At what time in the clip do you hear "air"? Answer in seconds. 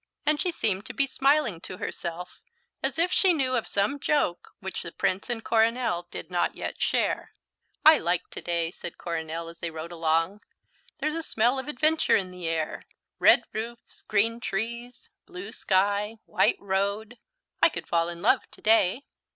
12.47-12.87